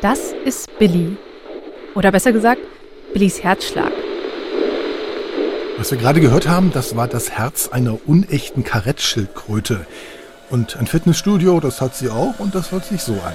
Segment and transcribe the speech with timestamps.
[0.00, 1.16] Das ist Billy.
[1.96, 2.60] Oder besser gesagt,
[3.12, 3.90] Billys Herzschlag.
[5.76, 9.86] Was wir gerade gehört haben, das war das Herz einer unechten Karettschildkröte.
[10.50, 13.34] Und ein Fitnessstudio, das hat sie auch und das hört sich so an.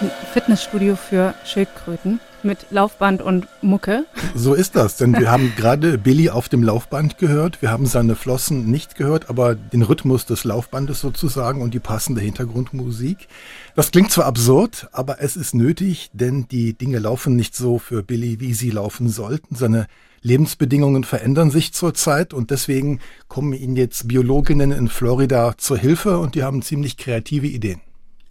[0.00, 4.04] Ein Fitnessstudio für Schildkröten mit Laufband und Mucke.
[4.34, 7.62] So ist das, denn wir haben gerade Billy auf dem Laufband gehört.
[7.62, 12.20] Wir haben seine Flossen nicht gehört, aber den Rhythmus des Laufbandes sozusagen und die passende
[12.20, 13.28] Hintergrundmusik.
[13.76, 18.02] Das klingt zwar absurd, aber es ist nötig, denn die Dinge laufen nicht so für
[18.02, 19.54] Billy, wie sie laufen sollten.
[19.54, 19.86] Seine
[20.22, 26.34] Lebensbedingungen verändern sich zurzeit und deswegen kommen ihnen jetzt Biologinnen in Florida zur Hilfe und
[26.34, 27.80] die haben ziemlich kreative Ideen.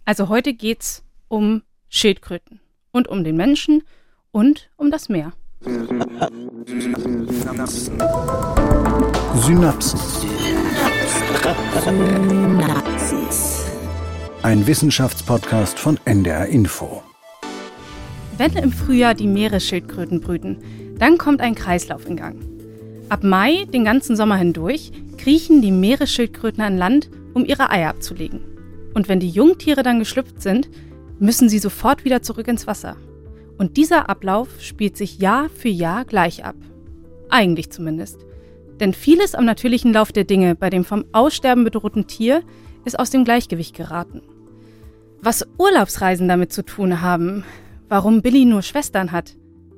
[0.04, 2.60] Also heute geht's um Schildkröten
[2.90, 3.82] und um den Menschen
[4.30, 5.32] und um das Meer.
[9.36, 10.00] Synapsen.
[14.42, 17.02] Ein Wissenschaftspodcast von NDR Info.
[18.36, 20.58] Wenn im Frühjahr die Meeresschildkröten brüten,
[20.98, 22.36] dann kommt ein Kreislauf in Gang.
[23.08, 28.40] Ab Mai, den ganzen Sommer hindurch, kriechen die Meeresschildkröten an Land, um ihre Eier abzulegen.
[28.94, 30.68] Und wenn die Jungtiere dann geschlüpft sind,
[31.18, 32.96] müssen sie sofort wieder zurück ins Wasser.
[33.58, 36.56] Und dieser Ablauf spielt sich Jahr für Jahr gleich ab.
[37.28, 38.18] Eigentlich zumindest.
[38.80, 42.42] Denn vieles am natürlichen Lauf der Dinge bei dem vom Aussterben bedrohten Tier
[42.84, 44.22] ist aus dem Gleichgewicht geraten.
[45.20, 47.44] Was Urlaubsreisen damit zu tun haben,
[47.88, 49.36] warum Billy nur Schwestern hat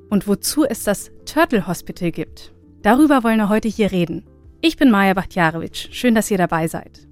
[0.08, 4.24] und wozu es das Turtle Hospital gibt, darüber wollen wir heute hier reden.
[4.60, 5.88] Ich bin Maja Bachtjarewitsch.
[5.92, 7.06] Schön, dass ihr dabei seid.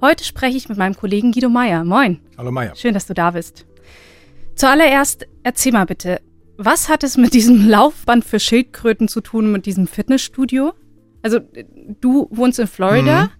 [0.00, 1.82] Heute spreche ich mit meinem Kollegen Guido Meier.
[1.82, 2.20] Moin.
[2.36, 2.76] Hallo Meier.
[2.76, 3.66] Schön, dass du da bist.
[4.54, 6.20] Zuallererst erzähl mal bitte,
[6.58, 10.74] was hat es mit diesem Laufband für Schildkröten zu tun, mit diesem Fitnessstudio?
[11.22, 11.40] Also
[12.00, 13.24] du wohnst in Florida.
[13.24, 13.30] Mhm.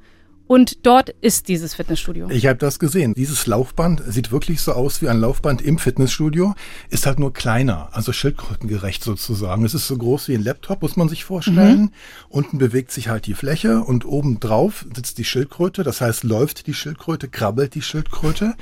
[0.47, 2.29] Und dort ist dieses Fitnessstudio.
[2.31, 3.15] Ich habe das gesehen.
[3.15, 6.55] Dieses Laufband sieht wirklich so aus wie ein Laufband im Fitnessstudio,
[6.89, 9.65] ist halt nur kleiner, also schildkrötengerecht sozusagen.
[9.65, 11.81] Es ist so groß wie ein Laptop, muss man sich vorstellen.
[11.81, 11.91] Mhm.
[12.29, 15.83] Unten bewegt sich halt die Fläche und oben drauf sitzt die Schildkröte.
[15.83, 18.55] Das heißt, läuft die Schildkröte, krabbelt die Schildkröte.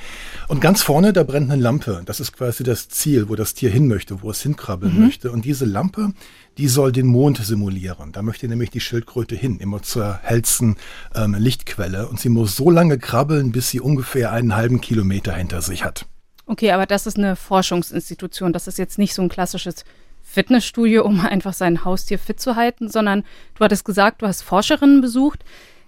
[0.48, 2.02] Und ganz vorne, da brennt eine Lampe.
[2.06, 5.04] Das ist quasi das Ziel, wo das Tier hin möchte, wo es hinkrabbeln mhm.
[5.04, 5.30] möchte.
[5.30, 6.12] Und diese Lampe,
[6.58, 8.12] die soll den Mond simulieren.
[8.12, 10.76] Da möchte nämlich die Schildkröte hin, immer zur hellsten
[11.14, 12.08] ähm, Lichtquelle.
[12.08, 16.06] Und sie muss so lange krabbeln, bis sie ungefähr einen halben Kilometer hinter sich hat.
[16.46, 18.52] Okay, aber das ist eine Forschungsinstitution.
[18.52, 19.84] Das ist jetzt nicht so ein klassisches
[20.22, 23.24] Fitnessstudio, um einfach sein Haustier fit zu halten, sondern
[23.56, 25.44] du hattest gesagt, du hast Forscherinnen besucht.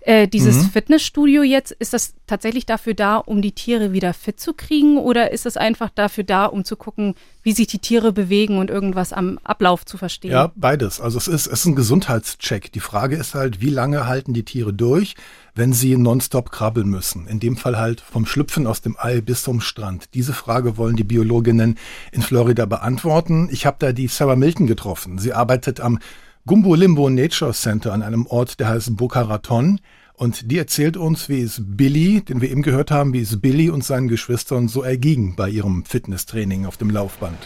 [0.07, 0.71] Äh, dieses mhm.
[0.71, 5.33] Fitnessstudio jetzt, ist das tatsächlich dafür da, um die Tiere wieder fit zu kriegen oder
[5.33, 9.13] ist es einfach dafür da, um zu gucken, wie sich die Tiere bewegen und irgendwas
[9.13, 10.31] am Ablauf zu verstehen?
[10.31, 11.01] Ja, beides.
[11.01, 12.71] Also es ist, es ist ein Gesundheitscheck.
[12.71, 15.17] Die Frage ist halt, wie lange halten die Tiere durch,
[15.57, 17.27] wenn sie nonstop krabbeln müssen?
[17.27, 20.15] In dem Fall halt vom Schlüpfen aus dem Ei bis zum Strand.
[20.15, 21.79] Diese Frage wollen die Biologinnen
[22.13, 23.49] in Florida beantworten.
[23.51, 25.19] Ich habe da die Sarah Milton getroffen.
[25.19, 25.99] Sie arbeitet am
[26.47, 29.81] Gumbo Limbo Nature Center an einem Ort, der heißt Boca Raton.
[30.15, 33.69] Und die erzählt uns, wie es Billy, den wir eben gehört haben, wie es Billy
[33.69, 37.37] und seinen Geschwistern so erging bei ihrem Fitnesstraining auf dem Laufband.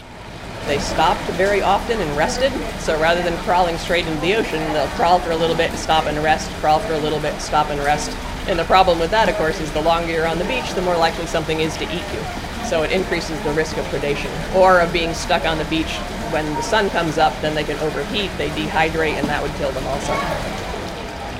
[0.67, 2.51] They stopped very often and rested.
[2.85, 6.05] So rather than crawling straight into the ocean, they'll crawl for a little bit, stop
[6.05, 8.15] and rest, crawl for a little bit, stop and rest.
[8.47, 10.83] And the problem with that, of course, is the longer you're on the beach, the
[10.83, 12.50] more likely something is to eat you.
[12.69, 15.99] So it increases the risk of predation or of being stuck on the beach
[16.31, 19.71] when the sun comes up, then they can overheat, they dehydrate, and that would kill
[19.71, 20.13] them also.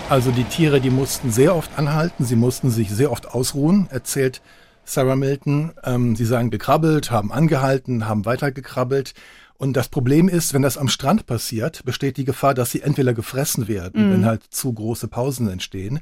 [0.09, 4.41] Also die Tiere, die mussten sehr oft anhalten, sie mussten sich sehr oft ausruhen, erzählt
[4.83, 5.71] Sarah Milton.
[5.83, 9.13] Ähm, sie seien gekrabbelt, haben angehalten, haben weitergekrabbelt.
[9.57, 13.13] Und das Problem ist, wenn das am Strand passiert, besteht die Gefahr, dass sie entweder
[13.13, 14.13] gefressen werden, mhm.
[14.13, 16.01] wenn halt zu große Pausen entstehen,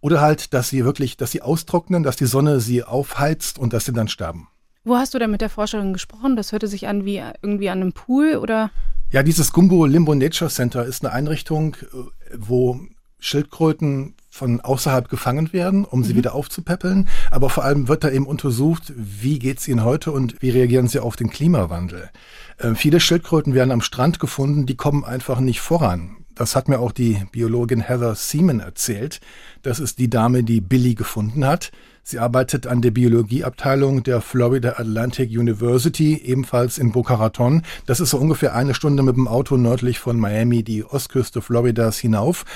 [0.00, 3.86] oder halt, dass sie wirklich, dass sie austrocknen, dass die Sonne sie aufheizt und dass
[3.86, 4.48] sie dann sterben.
[4.88, 6.34] Wo hast du denn mit der Forscherin gesprochen?
[6.34, 8.70] Das hörte sich an wie irgendwie an einem Pool oder?
[9.10, 12.80] Ja, dieses Gumbo Limbo Nature Center ist eine Einrichtung, äh, wo
[13.18, 16.18] Schildkröten von außerhalb gefangen werden, um sie mhm.
[16.18, 17.06] wieder aufzupäppeln.
[17.30, 20.88] Aber vor allem wird da eben untersucht, wie geht es ihnen heute und wie reagieren
[20.88, 22.08] sie auf den Klimawandel.
[22.56, 26.16] Äh, viele Schildkröten werden am Strand gefunden, die kommen einfach nicht voran.
[26.34, 29.20] Das hat mir auch die Biologin Heather Seaman erzählt.
[29.60, 31.72] Das ist die Dame, die Billy gefunden hat.
[32.10, 37.60] Sie arbeitet an der Biologieabteilung der Florida Atlantic University, ebenfalls in Boca Raton.
[37.84, 41.98] Das ist so ungefähr eine Stunde mit dem Auto nördlich von Miami, die Ostküste Floridas
[41.98, 42.46] hinauf.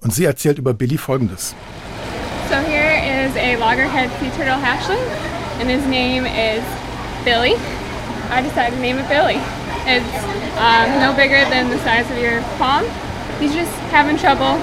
[0.00, 1.56] Und sie erzählt über Billy Folgendes.
[2.48, 5.02] So here is a loggerhead sea turtle hatchling,
[5.58, 6.62] and his name is
[7.24, 7.56] Billy.
[8.30, 9.40] I decided to name it Billy.
[9.88, 10.06] It's
[10.56, 12.84] um, no bigger than the size of your palm.
[13.40, 14.54] He's just having trouble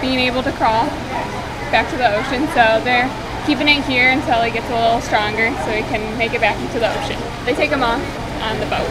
[0.00, 0.86] being able to crawl
[1.70, 3.10] back to the ocean, so they're
[3.46, 6.56] keeping it here until it gets a little stronger so we can make it back
[6.60, 7.18] into the ocean.
[7.44, 8.00] They take them off
[8.42, 8.88] on the boat.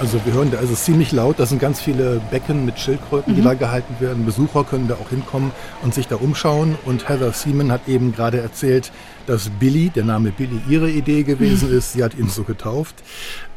[0.00, 1.40] Also wir hören, da ist es ziemlich laut.
[1.40, 4.24] Da sind ganz viele Becken mit Schildkröten, die da gehalten werden.
[4.24, 5.50] Besucher können da auch hinkommen
[5.82, 6.76] und sich da umschauen.
[6.84, 8.92] Und Heather Seaman hat eben gerade erzählt,
[9.26, 11.94] dass Billy, der Name Billy, ihre Idee gewesen ist.
[11.94, 12.94] Sie hat ihn so getauft.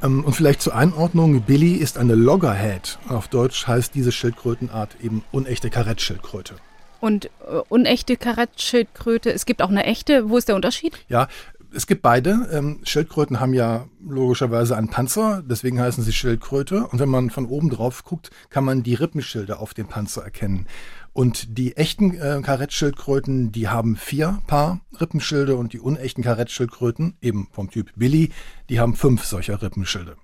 [0.01, 2.98] Ähm, Und vielleicht zur Einordnung, Billy ist eine Loggerhead.
[3.07, 6.56] Auf Deutsch heißt diese Schildkrötenart eben unechte Karettschildkröte.
[7.01, 7.30] Und äh,
[7.68, 10.30] unechte Karettschildkröte, es gibt auch eine echte.
[10.30, 10.98] Wo ist der Unterschied?
[11.09, 11.27] Ja,
[11.74, 12.48] es gibt beide.
[12.51, 16.88] Ähm, Schildkröten haben ja logischerweise einen Panzer, deswegen heißen sie Schildkröte.
[16.88, 20.68] Und wenn man von oben drauf guckt, kann man die Rippenschilde auf dem Panzer erkennen.
[21.13, 27.50] Und die echten äh, Karettschildkröten, die haben vier Paar Rippenschilde und die unechten Karettschildkröten, eben
[27.51, 28.31] vom Typ Billy,
[28.69, 30.15] die haben fünf solcher Rippenschilde.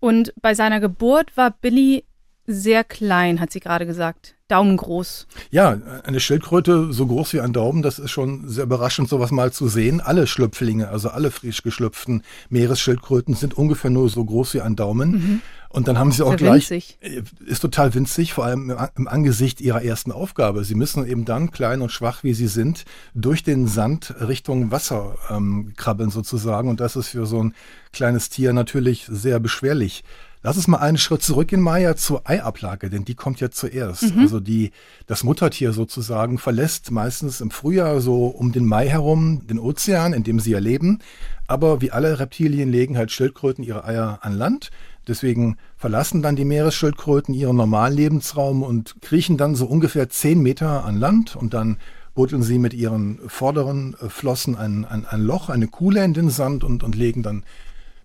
[0.00, 2.04] Und bei seiner Geburt war Billy
[2.46, 4.36] sehr klein, hat sie gerade gesagt.
[4.48, 5.26] Daumengroß.
[5.50, 9.52] Ja, eine Schildkröte so groß wie ein Daumen, das ist schon sehr überraschend, sowas mal
[9.52, 10.00] zu sehen.
[10.00, 15.42] Alle Schlüpflinge, also alle frisch geschlüpften Meeresschildkröten sind ungefähr nur so groß wie ein Daumen.
[15.70, 16.96] Und dann haben sie auch gleich, winzig.
[17.02, 20.64] äh, ist total winzig, vor allem im, im Angesicht ihrer ersten Aufgabe.
[20.64, 25.16] Sie müssen eben dann, klein und schwach wie sie sind, durch den Sand Richtung Wasser
[25.28, 26.70] ähm, krabbeln sozusagen.
[26.70, 27.54] Und das ist für so ein
[27.92, 30.04] kleines Tier natürlich sehr beschwerlich.
[30.48, 34.14] Lass uns mal einen Schritt zurückgehen, Maya, zur Eiablage, denn die kommt ja zuerst.
[34.18, 34.70] Also die,
[35.06, 40.24] das Muttertier sozusagen verlässt meistens im Frühjahr so um den Mai herum den Ozean, in
[40.24, 41.00] dem sie ja leben.
[41.48, 44.70] Aber wie alle Reptilien legen halt Schildkröten ihre Eier an Land.
[45.06, 50.82] Deswegen verlassen dann die Meeresschildkröten ihren normalen Lebensraum und kriechen dann so ungefähr zehn Meter
[50.86, 51.76] an Land und dann
[52.14, 56.30] buddeln sie mit ihren vorderen äh, Flossen ein, ein, ein Loch, eine Kuhle in den
[56.30, 57.44] Sand und, und legen dann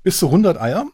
[0.03, 0.87] bis zu 100 Eier.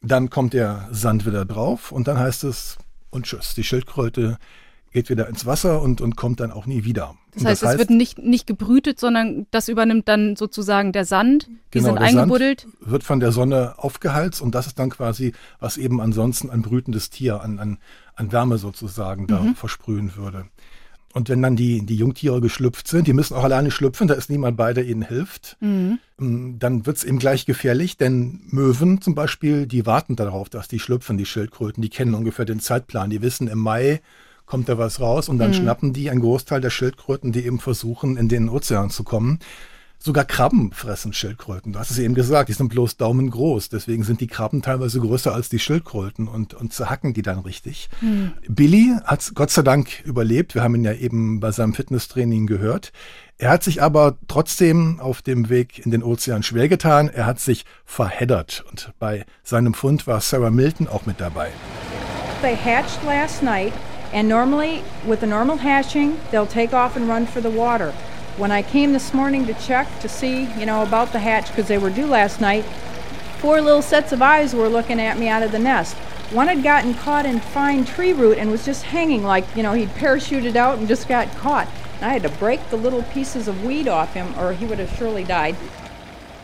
[0.00, 2.78] Dann kommt der Sand wieder drauf und dann heißt es
[3.10, 3.54] und tschüss.
[3.54, 4.38] Die Schildkröte
[4.92, 7.14] geht wieder ins Wasser und, und kommt dann auch nie wieder.
[7.34, 11.46] Das Und heißt, es wird nicht, nicht gebrütet, sondern das übernimmt dann sozusagen der Sand.
[11.48, 12.66] Die Genau, sind der Sand eingebuddelt.
[12.80, 17.10] wird von der Sonne aufgeheizt und das ist dann quasi, was eben ansonsten ein brütendes
[17.10, 17.78] Tier an, an,
[18.14, 19.54] an Wärme sozusagen da Mhm.
[19.56, 20.46] versprühen würde.
[21.14, 24.28] Und wenn dann die, die Jungtiere geschlüpft sind, die müssen auch alleine schlüpfen, da ist
[24.28, 25.98] niemand bei, der ihnen hilft, Mhm.
[26.20, 30.78] ähm, dann wird's eben gleich gefährlich, denn Möwen zum Beispiel, die warten darauf, dass die
[30.78, 34.00] schlüpfen, die Schildkröten, die kennen ungefähr den Zeitplan, die wissen, im Mai
[34.44, 38.16] kommt da was raus und dann schnappen die einen Großteil der Schildkröten, die eben versuchen,
[38.16, 39.38] in den Ozean zu kommen.
[40.00, 41.72] Sogar Krabben fressen Schildkröten.
[41.72, 43.68] Du hast es eben gesagt, die sind bloß daumengroß.
[43.68, 47.90] Deswegen sind die Krabben teilweise größer als die Schildkröten und, und zerhacken die dann richtig.
[48.48, 50.54] Billy hat Gott sei Dank überlebt.
[50.54, 52.92] Wir haben ihn ja eben bei seinem Fitnesstraining gehört.
[53.38, 57.08] Er hat sich aber trotzdem auf dem Weg in den Ozean schwer getan.
[57.08, 58.64] Er hat sich verheddert.
[58.70, 61.50] Und bei seinem Fund war Sarah Milton auch mit dabei.
[62.40, 63.72] They hatched last night,
[64.12, 67.92] and normally, with a normal hatching, they'll take off and run for the water.
[68.38, 71.66] When I came this morning to check to see, you know, about the hatch, because
[71.66, 72.64] they were due last night,
[73.40, 75.96] four little sets of eyes were looking at me out of the nest.
[76.30, 79.72] One had gotten caught in fine tree root and was just hanging like, you know,
[79.72, 81.66] he'd parachuted out and just got caught.
[81.96, 84.78] And I had to break the little pieces of weed off him, or he would
[84.78, 85.56] have surely died.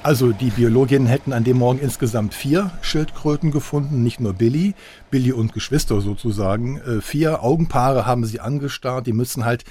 [0.03, 4.75] Also die Biologinnen hätten an dem Morgen insgesamt vier Schildkröten gefunden, nicht nur Billy,
[5.13, 6.79] Billy und Geschwister sozusagen.
[6.81, 9.65] Äh, Vier Augenpaare haben sie angestarrt, die müssen halt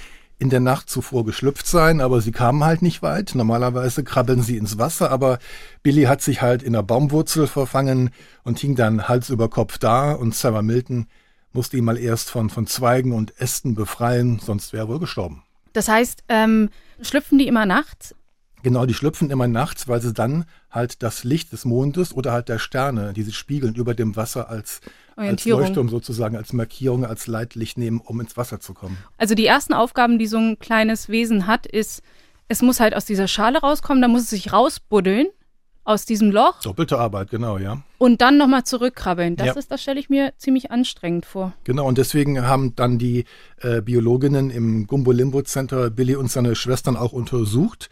[0.44, 3.34] in der Nacht zuvor geschlüpft sein, aber sie kamen halt nicht weit.
[3.34, 5.38] Normalerweise krabbeln sie ins Wasser, aber
[5.82, 8.10] Billy hat sich halt in der Baumwurzel verfangen
[8.44, 11.06] und hing dann Hals über Kopf da und Sarah Milton
[11.54, 15.42] musste ihn mal erst von, von Zweigen und Ästen befreien, sonst wäre er wohl gestorben.
[15.72, 16.68] Das heißt, ähm,
[17.00, 18.14] schlüpfen die immer nachts?
[18.62, 22.50] Genau, die schlüpfen immer nachts, weil sie dann halt das Licht des Mondes oder halt
[22.50, 24.82] der Sterne, die sich spiegeln über dem Wasser als,
[25.16, 25.44] als.
[25.44, 28.98] Leuchtturm sozusagen, als Markierung, als Leitlicht nehmen, um ins Wasser zu kommen.
[29.18, 32.02] Also die ersten Aufgaben, die so ein kleines Wesen hat, ist,
[32.48, 35.26] es muss halt aus dieser Schale rauskommen, dann muss es sich rausbuddeln
[35.84, 37.82] aus diesem Loch Doppelte Arbeit, genau, ja.
[37.98, 39.36] und dann nochmal zurückkrabbeln.
[39.36, 39.52] Das Ja.
[39.52, 41.52] ist, das stelle ich mir ziemlich anstrengend vor.
[41.64, 43.24] Genau, und deswegen haben dann die
[43.60, 47.90] äh, Biologinnen im Gumbo Limbo Center Billy und seine Schwestern auch untersucht.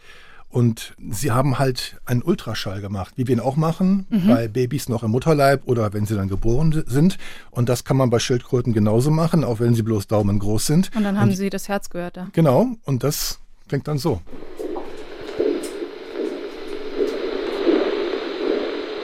[0.53, 5.01] Und sie haben halt einen Ultraschall gemacht, wie wir ihn auch machen, bei Babys noch
[5.01, 7.17] im Mutterleib oder wenn sie dann geboren sind.
[7.49, 10.91] Und das kann man bei Schildkröten genauso machen, auch wenn sie bloß daumengroß sind.
[10.95, 12.27] Und dann haben sie das Herz gehört da.
[12.33, 14.21] Genau, und das klingt dann so.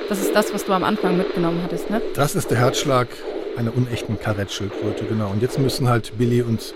[0.08, 2.00] Das ist das, was du am Anfang mitgenommen hattest, ne?
[2.14, 3.08] Das ist der Herzschlag
[3.58, 5.32] einer unechten Karettschildkröte, genau.
[5.32, 6.76] Und jetzt müssen halt Billy und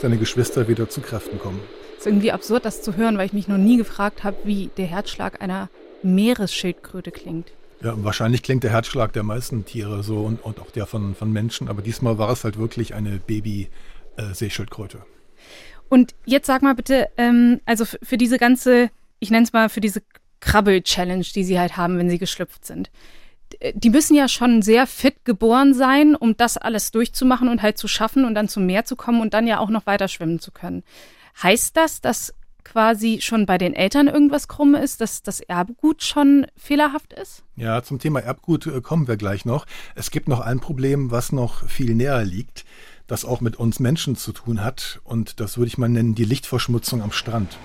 [0.00, 1.58] seine Geschwister wieder zu Kräften kommen.
[2.02, 4.86] Ist irgendwie absurd, das zu hören, weil ich mich noch nie gefragt habe, wie der
[4.86, 5.68] Herzschlag einer
[6.02, 7.52] Meeresschildkröte klingt.
[7.80, 11.32] Ja, wahrscheinlich klingt der Herzschlag der meisten Tiere so und, und auch der von, von
[11.32, 14.98] Menschen, aber diesmal war es halt wirklich eine Baby-Seeschildkröte.
[15.88, 18.90] Und jetzt sag mal bitte, ähm, also für diese ganze
[19.22, 20.02] ich nenne es mal für diese
[20.40, 22.90] Krabbel-Challenge, die sie halt haben, wenn sie geschlüpft sind.
[23.74, 27.86] Die müssen ja schon sehr fit geboren sein, um das alles durchzumachen und halt zu
[27.86, 30.50] schaffen und dann zum Meer zu kommen und dann ja auch noch weiter schwimmen zu
[30.50, 30.82] können.
[31.40, 32.32] Heißt das, dass
[32.64, 37.42] quasi schon bei den Eltern irgendwas krumm ist, dass das Erbgut schon fehlerhaft ist?
[37.56, 39.66] Ja, zum Thema Erbgut äh, kommen wir gleich noch.
[39.94, 42.64] Es gibt noch ein Problem, was noch viel näher liegt,
[43.06, 45.00] das auch mit uns Menschen zu tun hat.
[45.04, 47.58] Und das würde ich mal nennen, die Lichtverschmutzung am Strand.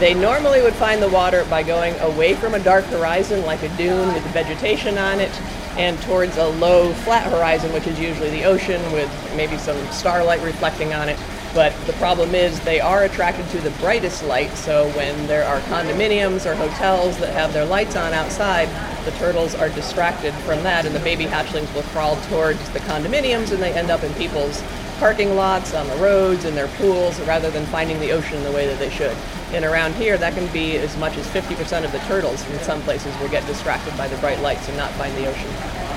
[0.00, 3.68] They normally would find the water by going away from a dark horizon like a
[3.76, 5.32] dune with vegetation on it
[5.76, 10.40] and towards a low flat horizon which is usually the ocean with maybe some starlight
[10.44, 11.18] reflecting on it.
[11.54, 15.60] But the problem is they are attracted to the brightest light, so when there are
[15.62, 18.68] condominiums or hotels that have their lights on outside,
[19.04, 23.50] the turtles are distracted from that, and the baby hatchlings will crawl towards the condominiums
[23.52, 24.62] and they end up in people's
[24.98, 28.66] parking lots, on the roads, in their pools, rather than finding the ocean the way
[28.66, 29.16] that they should.
[29.52, 32.82] And around here, that can be as much as 50% of the turtles in some
[32.82, 35.87] places will get distracted by the bright lights and not find the ocean.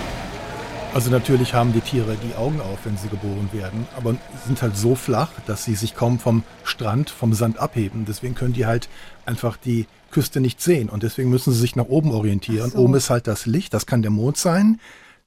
[0.94, 4.76] Also natürlich haben die Tiere die Augen auf, wenn sie geboren werden, aber sind halt
[4.76, 8.04] so flach, dass sie sich kaum vom Strand, vom Sand abheben.
[8.06, 8.90] Deswegen können die halt
[9.26, 12.72] einfach die Küste nicht sehen und deswegen müssen sie sich nach oben orientieren.
[12.72, 12.80] So.
[12.80, 14.82] Oben ist halt das Licht, das kann der Mond sein,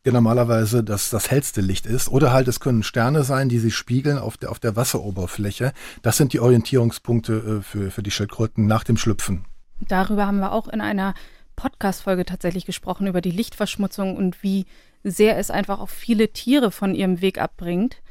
[0.05, 2.11] der normalerweise das, das hellste Licht ist.
[2.11, 5.73] Oder halt es können Sterne sein, die sich spiegeln auf der, auf der Wasseroberfläche.
[6.03, 9.47] Das sind die Orientierungspunkte äh, für, für die Schildkröten nach dem Schlüpfen.
[9.81, 11.15] Darüber haben wir auch in einer
[11.57, 14.67] Podcast-Folge tatsächlich gesprochen, über die Lichtverschmutzung und wie
[15.05, 18.03] sehr es einfach auch viele Tiere von ihrem Weg abbringt.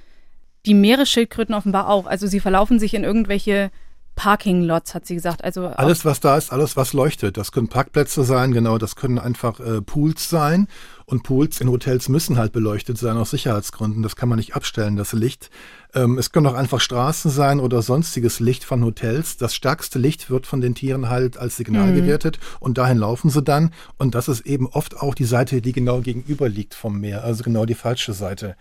[0.65, 2.05] Die Meeresschildkröten offenbar auch.
[2.05, 3.71] Also sie verlaufen sich in irgendwelche
[4.15, 5.43] Parking-Lots, hat sie gesagt.
[5.43, 7.38] Also alles, was da ist, alles, was leuchtet.
[7.38, 10.67] Das können Parkplätze sein, genau, das können einfach äh, Pools sein.
[11.05, 14.03] Und Pools in Hotels müssen halt beleuchtet sein aus Sicherheitsgründen.
[14.03, 15.50] Das kann man nicht abstellen, das Licht.
[15.93, 19.38] Ähm, es können auch einfach Straßen sein oder sonstiges Licht von Hotels.
[19.38, 21.96] Das stärkste Licht wird von den Tieren halt als Signal mhm.
[21.96, 23.72] gewertet und dahin laufen sie dann.
[23.98, 27.43] Und das ist eben oft auch die Seite, die genau gegenüber liegt vom Meer, also
[27.43, 28.55] genau die falsche Seite.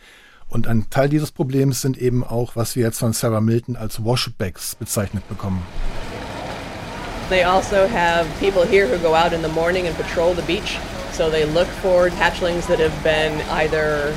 [0.52, 4.04] Und ein Teil dieses Problems sind eben auch, was wir jetzt von Sarah Milton als
[4.04, 5.62] Washbacks bezeichnet bekommen.
[7.30, 10.78] They also have people here who go out in the morning and patrol the beach.
[11.12, 14.12] So they look for hatchlings that have been either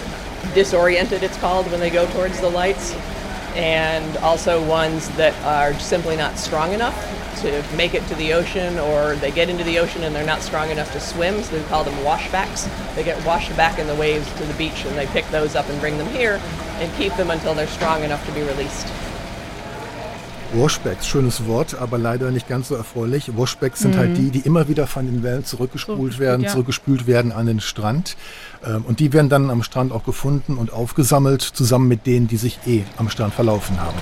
[0.53, 2.93] disoriented, it's called, when they go towards the lights,
[3.55, 6.95] and also ones that are simply not strong enough
[7.41, 10.41] to make it to the ocean or they get into the ocean and they're not
[10.41, 12.67] strong enough to swim, so we call them washbacks.
[12.95, 15.69] They get washed back in the waves to the beach and they pick those up
[15.69, 16.41] and bring them here
[16.79, 18.87] and keep them until they're strong enough to be released.
[20.53, 23.35] Washbacks, schönes Wort, aber leider nicht ganz so erfreulich.
[23.35, 24.15] Washbacks sind halt mhm.
[24.15, 26.51] halt die, die immer wieder von den Wellen zurückgespult so, werden, ja.
[26.51, 28.15] zurückgespült werden an den Strand.
[28.65, 32.37] Ähm, und die werden dann am Strand auch gefunden und aufgesammelt, zusammen mit denen, die
[32.37, 33.97] sich eh am Strand verlaufen haben.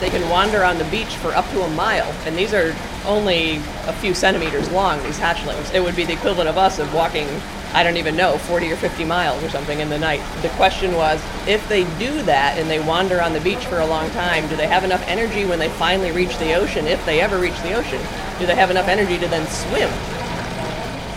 [0.00, 2.72] They can wander on the beach for up to a mile, and these are
[3.04, 3.56] only
[3.88, 5.74] a few centimeters long, these hatchlings.
[5.74, 7.26] It would be the equivalent of us of walking,
[7.74, 10.20] I don't even know, 40 or 50 miles or something in the night.
[10.42, 13.86] The question was if they do that and they wander on the beach for a
[13.86, 17.20] long time, do they have enough energy when they finally reach the ocean, if they
[17.20, 18.00] ever reach the ocean?
[18.38, 19.90] Do they have enough energy to then swim?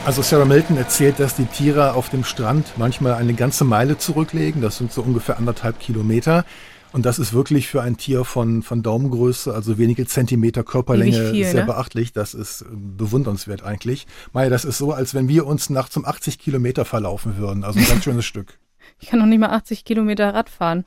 [0.04, 4.60] Also Sarah Milton erzählt, dass die Tiere auf dem Strand manchmal eine ganze Meile zurücklegen.
[4.60, 6.44] Das sind so ungefähr anderthalb Kilometer.
[6.92, 11.46] Und das ist wirklich für ein Tier von, von Daumengröße, also wenige Zentimeter Körperlänge, viel,
[11.46, 11.66] sehr ne?
[11.68, 12.14] beachtlich.
[12.14, 14.08] Das ist äh, bewundernswert eigentlich.
[14.34, 17.64] Maya, das ist so, als wenn wir uns nachts um 80 Kilometer verlaufen würden.
[17.64, 18.58] Also ein ganz schönes Stück.
[19.00, 20.86] Ich kann noch nicht mal 80 Kilometer Rad fahren,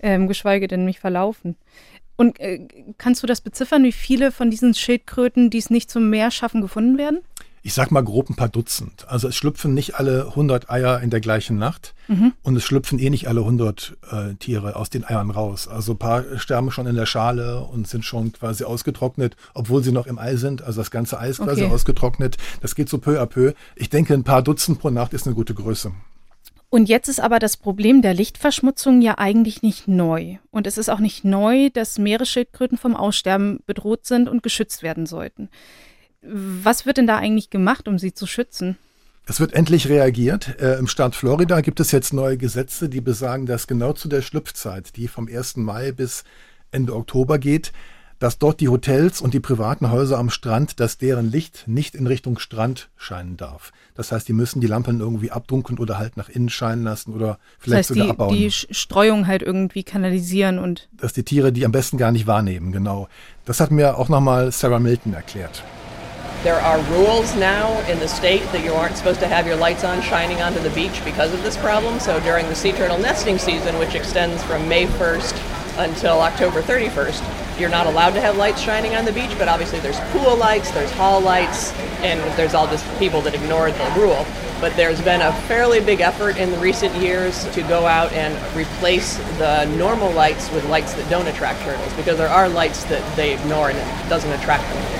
[0.00, 1.56] ähm, geschweige denn mich verlaufen.
[2.16, 2.66] Und äh,
[2.98, 6.60] kannst du das beziffern, wie viele von diesen Schildkröten, die es nicht zum Meer schaffen,
[6.60, 7.20] gefunden werden?
[7.62, 9.06] Ich sag mal grob ein paar Dutzend.
[9.08, 12.32] Also es schlüpfen nicht alle 100 Eier in der gleichen Nacht mhm.
[12.42, 15.68] und es schlüpfen eh nicht alle 100 äh, Tiere aus den Eiern raus.
[15.68, 19.92] Also ein paar sterben schon in der Schale und sind schon quasi ausgetrocknet, obwohl sie
[19.92, 20.62] noch im Ei sind.
[20.62, 21.72] Also das ganze Ei ist quasi okay.
[21.72, 22.36] ausgetrocknet.
[22.60, 23.52] Das geht so peu à peu.
[23.76, 25.92] Ich denke, ein paar Dutzend pro Nacht ist eine gute Größe.
[26.70, 30.36] Und jetzt ist aber das Problem der Lichtverschmutzung ja eigentlich nicht neu.
[30.50, 35.06] Und es ist auch nicht neu, dass Meeresschildkröten vom Aussterben bedroht sind und geschützt werden
[35.06, 35.48] sollten.
[36.22, 38.76] Was wird denn da eigentlich gemacht, um sie zu schützen?
[39.26, 40.58] Es wird endlich reagiert.
[40.58, 44.22] Äh, Im Staat Florida gibt es jetzt neue Gesetze, die besagen, dass genau zu der
[44.22, 45.56] Schlüpfzeit, die vom 1.
[45.56, 46.24] Mai bis
[46.70, 47.72] Ende Oktober geht,
[48.18, 52.06] dass dort die Hotels und die privaten Häuser am Strand, dass deren Licht nicht in
[52.06, 53.70] Richtung Strand scheinen darf.
[53.94, 57.38] Das heißt, die müssen die Lampen irgendwie abdunkeln oder halt nach innen scheinen lassen oder
[57.58, 58.34] vielleicht das heißt, sogar die, abbauen.
[58.34, 60.88] Die Streuung halt irgendwie kanalisieren und.
[60.92, 63.08] Dass die Tiere die am besten gar nicht wahrnehmen, genau.
[63.44, 65.62] Das hat mir auch nochmal Sarah Milton erklärt.
[66.44, 69.82] There are rules now in the state that you aren't supposed to have your lights
[69.82, 71.98] on shining onto the beach because of this problem.
[71.98, 77.58] So during the sea turtle nesting season, which extends from May 1st until October 31st,
[77.58, 80.70] you're not allowed to have lights shining on the beach, but obviously there's pool lights,
[80.70, 84.24] there's hall lights, and there's all just people that ignore the rule.
[84.60, 88.32] But there's been a fairly big effort in the recent years to go out and
[88.56, 93.16] replace the normal lights with lights that don't attract turtles because there are lights that
[93.16, 94.97] they ignore and it doesn't attract them.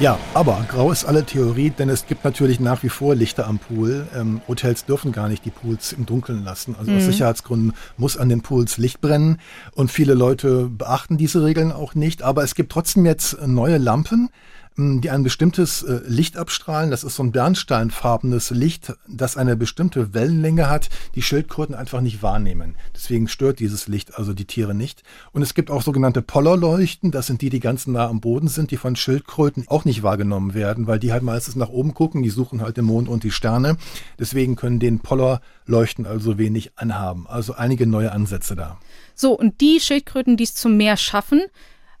[0.00, 3.58] Ja, aber grau ist alle Theorie, denn es gibt natürlich nach wie vor Lichter am
[3.58, 4.08] Pool.
[4.16, 6.74] Ähm, Hotels dürfen gar nicht die Pools im Dunkeln lassen.
[6.78, 9.36] Also aus Sicherheitsgründen muss an den Pools Licht brennen.
[9.74, 12.22] Und viele Leute beachten diese Regeln auch nicht.
[12.22, 14.30] Aber es gibt trotzdem jetzt neue Lampen,
[14.76, 16.90] die ein bestimmtes äh, Licht abstrahlen.
[16.90, 22.22] Das ist so ein bernsteinfarbenes Licht, das eine bestimmte Wellenlänge hat, die Schildkröten einfach nicht
[22.22, 22.76] wahrnehmen.
[22.94, 25.02] Deswegen stört dieses Licht also die Tiere nicht.
[25.32, 27.10] Und es gibt auch sogenannte Pollerleuchten.
[27.10, 30.54] Das sind die, die ganz nah am Boden sind, die von Schildkröten auch nicht wahrgenommen
[30.54, 32.22] werden, weil die halt meistens nach oben gucken.
[32.22, 33.76] Die suchen halt den Mond und die Sterne.
[34.18, 37.26] Deswegen können den Pollerleuchten also wenig anhaben.
[37.26, 38.78] Also einige neue Ansätze da.
[39.14, 41.42] So, und die Schildkröten, die es zum Meer schaffen,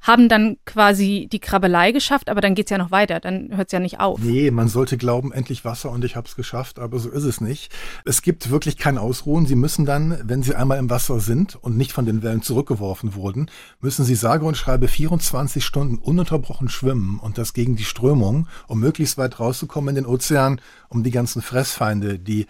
[0.02, 3.80] haben dann quasi die Krabbelei geschafft, aber dann geht's ja noch weiter, dann hört's ja
[3.80, 4.20] nicht auf.
[4.20, 7.72] Nee, man sollte glauben, endlich Wasser und ich hab's geschafft, aber so ist es nicht.
[8.04, 9.46] Es gibt wirklich kein Ausruhen.
[9.46, 13.14] Sie müssen dann, wenn sie einmal im Wasser sind und nicht von den Wellen zurückgeworfen
[13.14, 18.48] wurden, müssen sie sage und schreibe 24 Stunden ununterbrochen schwimmen und das gegen die Strömung,
[18.68, 22.46] um möglichst weit rauszukommen in den Ozean, um die ganzen Fressfeinde, die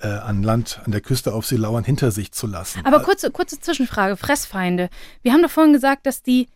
[0.00, 2.84] äh, an Land, an der Küste auf sie lauern, hinter sich zu lassen.
[2.84, 4.90] Aber kurze, kurze Zwischenfrage, Fressfeinde.
[5.22, 6.48] Wir haben doch vorhin gesagt, dass die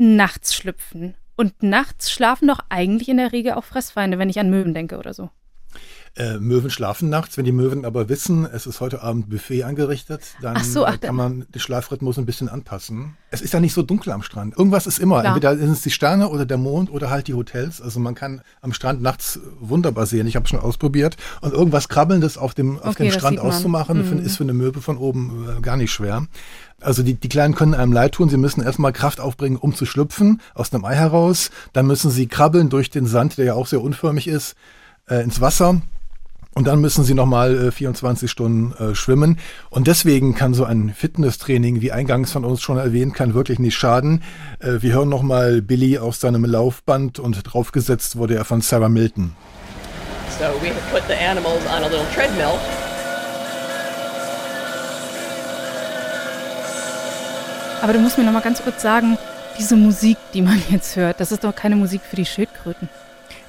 [0.00, 1.14] nachts schlüpfen.
[1.36, 4.98] Und nachts schlafen doch eigentlich in der Regel auch Fressfeinde, wenn ich an Möwen denke
[4.98, 5.30] oder so.
[6.16, 7.36] Äh, Möwen schlafen nachts.
[7.38, 11.14] Wenn die Möwen aber wissen, es ist heute Abend Buffet angerichtet, dann so, ach, kann
[11.14, 13.16] man den Schlafrhythmus ein bisschen anpassen.
[13.30, 14.58] Es ist ja nicht so dunkel am Strand.
[14.58, 15.20] Irgendwas ist immer.
[15.20, 15.36] Klar.
[15.36, 17.80] Entweder sind es die Sterne oder der Mond oder halt die Hotels.
[17.80, 20.26] Also man kann am Strand nachts wunderbar sehen.
[20.26, 21.16] Ich habe schon ausprobiert.
[21.42, 24.80] Und irgendwas Krabbelndes auf dem, auf Okay, dem Strand auszumachen, find- ist für eine Möwe
[24.82, 26.26] von oben äh, gar nicht schwer.
[26.80, 28.28] Also die, die Kleinen können einem leid tun.
[28.28, 31.50] Sie müssen erstmal Kraft aufbringen, um zu schlüpfen aus einem Ei heraus.
[31.72, 34.56] Dann müssen sie krabbeln durch den Sand, der ja auch sehr unförmig ist,
[35.08, 35.80] äh, ins Wasser.
[36.54, 39.38] Und dann müssen sie nochmal äh, 24 Stunden äh, schwimmen.
[39.70, 43.76] Und deswegen kann so ein Fitnesstraining, wie eingangs von uns schon erwähnt, kann wirklich nicht
[43.76, 44.22] schaden.
[44.58, 49.32] Äh, wir hören nochmal Billy aus seinem Laufband und draufgesetzt wurde er von Sarah Milton.
[50.38, 52.58] So we have put the animals on a little treadmill
[57.82, 59.16] Aber du musst mir noch mal ganz kurz sagen,
[59.58, 62.88] diese Musik, die man jetzt hört, das ist doch keine Musik für die Schildkröten.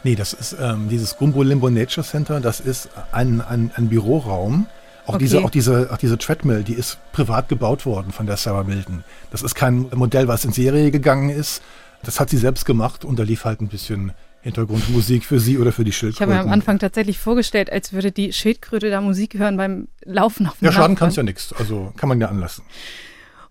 [0.03, 4.67] Nee, das ist ähm, dieses Gumbo Limbo Nature Center, das ist ein, ein, ein Büroraum.
[5.05, 5.17] Auch, Okay.
[5.23, 9.03] diese, auch, diese, auch diese Treadmill, die ist privat gebaut worden von der Sarah Milton.
[9.31, 11.61] Das ist kein Modell, was in Serie gegangen ist.
[12.03, 14.11] Das hat sie selbst gemacht und da lief halt ein bisschen
[14.41, 16.33] Hintergrundmusik für sie oder für die Ich Schildkröten.
[16.33, 20.47] habe mir am Anfang tatsächlich vorgestellt, als würde die Schildkröte da Musik hören beim Laufen
[20.47, 20.99] auf dem Ja, schaden Laufband.
[20.99, 21.53] kann's ja nichts.
[21.53, 22.63] Also kann man ja anlassen.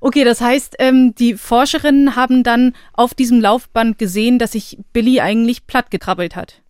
[0.01, 5.21] Okay, das heißt, ähm, die Forscherinnen haben dann auf diesem Laufband gesehen, dass sich Billy
[5.21, 6.63] eigentlich platt gekrabbelt hat.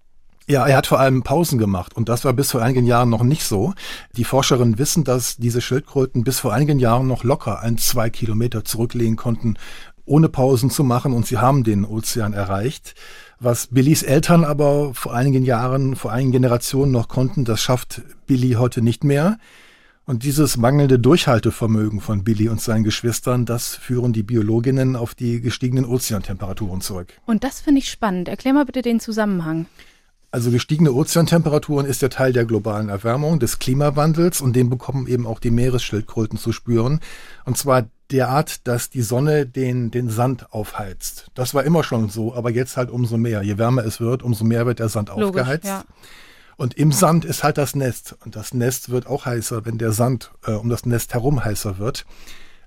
[0.49, 3.23] Ja, er hat vor allem Pausen gemacht und das war bis vor einigen Jahren noch
[3.23, 3.73] nicht so.
[4.17, 8.65] Die Forscherinnen wissen, dass diese Schildkröten bis vor einigen Jahren noch locker ein, zwei Kilometer
[8.65, 9.55] zurücklegen konnten,
[10.07, 12.97] ohne Pausen zu machen und sie haben den Ozean erreicht.
[13.39, 18.55] Was Billys Eltern aber vor einigen Jahren, vor einigen Generationen noch konnten, das schafft Billy
[18.55, 19.39] heute nicht mehr.
[20.07, 25.41] Und dieses mangelnde Durchhaltevermögen von Billy und seinen Geschwistern, das führen die Biologinnen auf die
[25.41, 27.13] gestiegenen Ozeantemperaturen zurück.
[27.27, 28.29] Und das finde ich spannend.
[28.29, 29.67] Erklär mal bitte den Zusammenhang.
[30.33, 35.27] Also gestiegene Ozeantemperaturen ist der Teil der globalen Erwärmung, des Klimawandels und den bekommen eben
[35.27, 37.01] auch die Meeresschildkröten zu spüren.
[37.45, 41.31] Und zwar derart, dass die Sonne den, den Sand aufheizt.
[41.35, 43.43] Das war immer schon so, aber jetzt halt umso mehr.
[43.43, 45.65] Je wärmer es wird, umso mehr wird der Sand Logisch, aufgeheizt.
[45.65, 45.85] ja.
[46.61, 48.17] Und im Sand ist halt das Nest.
[48.23, 51.79] Und das Nest wird auch heißer, wenn der Sand äh, um das Nest herum heißer
[51.79, 52.05] wird.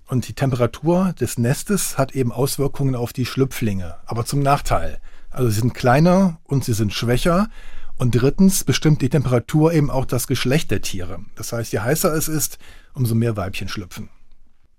[0.07, 4.99] Und die Temperatur des Nestes hat eben Auswirkungen auf die Schlüpflinge, aber zum Nachteil.
[5.29, 7.49] Also sie sind kleiner und sie sind schwächer.
[7.95, 11.19] Und drittens bestimmt die Temperatur eben auch das Geschlecht der Tiere.
[11.35, 12.57] Das heißt, je heißer es ist,
[12.95, 14.09] umso mehr Weibchen schlüpfen.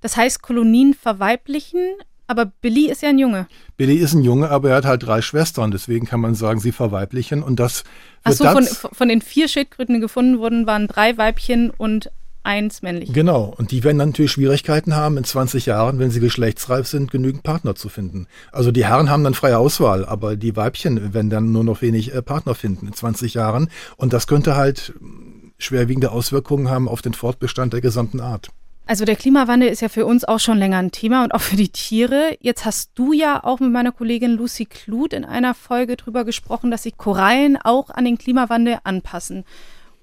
[0.01, 1.95] Das heißt, Kolonien verweiblichen,
[2.27, 3.47] aber Billy ist ja ein Junge.
[3.77, 6.73] Billy ist ein Junge, aber er hat halt drei Schwestern, deswegen kann man sagen, sie
[6.73, 7.43] verweiblichen.
[7.43, 7.85] Und das
[8.23, 12.11] Ach wird so, von, von den vier Schildkröten, die gefunden wurden, waren drei Weibchen und
[12.45, 13.13] eins männlich.
[13.13, 17.11] Genau, und die werden dann natürlich Schwierigkeiten haben, in 20 Jahren, wenn sie geschlechtsreif sind,
[17.11, 18.27] genügend Partner zu finden.
[18.53, 22.15] Also die Herren haben dann freie Auswahl, aber die Weibchen werden dann nur noch wenig
[22.15, 23.71] äh, Partner finden in 20 Jahren.
[23.97, 28.51] Und das könnte halt mh, schwerwiegende Auswirkungen haben auf den Fortbestand der gesamten Art.
[28.87, 31.57] Also der Klimawandel ist ja für uns auch schon länger ein Thema und auch für
[31.57, 32.37] die Tiere.
[32.41, 36.71] Jetzt hast du ja auch mit meiner Kollegin Lucy Kluth in einer Folge drüber gesprochen,
[36.71, 39.45] dass sich Korallen auch an den Klimawandel anpassen.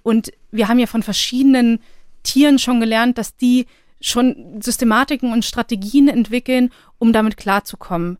[0.01, 1.79] Und wir haben ja von verschiedenen
[2.23, 3.67] Tieren schon gelernt, dass die
[3.99, 8.17] schon Systematiken und Strategien entwickeln, um damit klarzukommen.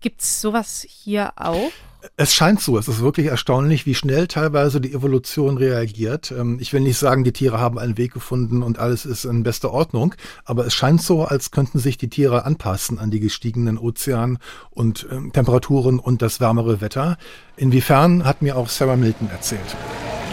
[0.00, 1.72] Gibt es sowas hier auch?
[2.16, 2.76] Es scheint so.
[2.78, 6.30] Es ist wirklich erstaunlich, wie schnell teilweise die Evolution reagiert.
[6.30, 9.42] Ähm, ich will nicht sagen, die Tiere haben einen Weg gefunden und alles ist in
[9.42, 10.14] bester Ordnung,
[10.44, 14.38] aber es scheint so, als könnten sich die Tiere anpassen an die gestiegenen Ozean-
[14.70, 17.16] und ähm, Temperaturen und das wärmere Wetter.
[17.56, 19.76] Inwiefern hat mir auch Sarah Milton erzählt.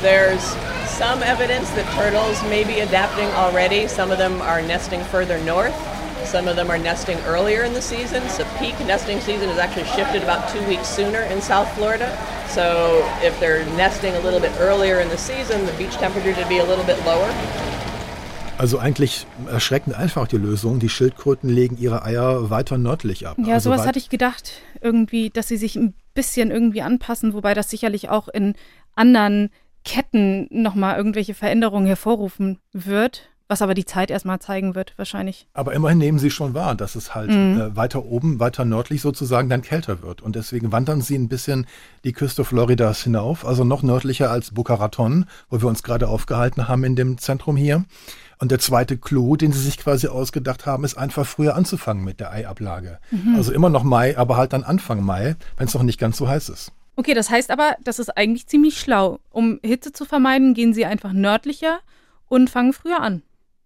[0.02, 0.56] There's
[0.98, 3.88] some evidence that turtles may be adapting already.
[3.88, 5.74] Some of them are nesting further north.
[6.26, 8.28] Some of them are nesting earlier in the season.
[8.30, 12.10] So peak nesting season is actually shifted about two weeks sooner in South Florida.
[12.48, 16.50] So if they're nesting a little bit earlier in the season, the beach temperature should
[16.50, 17.30] be a little bit lower.
[18.58, 20.80] Also eigentlich erschreckend einfach die Lösung.
[20.80, 23.38] Die Schildkröten legen ihre Eier weiter nördlich ab.
[23.40, 27.56] Ja, also sowas hatte ich gedacht, irgendwie, dass sie sich ein bisschen irgendwie anpassen, wobei
[27.56, 28.54] das sicherlich auch in
[28.94, 29.50] anderen
[29.84, 33.31] Ketten nochmal irgendwelche Veränderungen hervorrufen wird.
[33.52, 35.46] Was aber die Zeit erstmal zeigen wird, wahrscheinlich.
[35.54, 37.60] Aber immerhin nehmen sie schon wahr, dass es halt mhm.
[37.60, 40.22] äh, weiter oben, weiter nördlich sozusagen dann kälter wird.
[40.22, 41.68] Und deswegen wandern sie ein bisschen
[42.06, 46.70] die Küste Floridas hinauf, also noch nördlicher als Boca Raton, wo wir uns gerade aufgehalten
[46.70, 47.84] haben in dem Zentrum hier.
[48.40, 52.22] Und der zweite Clou, den sie sich quasi ausgedacht haben, ist einfach früher anzufangen mit
[52.22, 53.00] der Eiablage.
[53.12, 53.36] Mhm.
[53.36, 56.30] Also immer noch Mai, aber halt dann Anfang Mai, wenn es noch nicht ganz so
[56.30, 56.72] heiß ist.
[56.96, 59.20] Okay, das heißt aber, das ist eigentlich ziemlich schlau.
[59.30, 61.82] Um Hitze zu vermeiden, gehen sie einfach nördlicher
[62.30, 63.24] und fangen früher an.